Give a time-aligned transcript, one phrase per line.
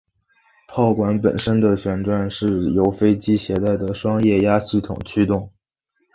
[0.67, 5.53] 炮管本身的旋转则是由飞机携带的双液压系统驱动。